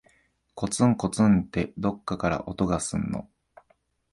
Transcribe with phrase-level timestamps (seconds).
[0.55, 3.29] こつんこつんって、どっかから音がすんの。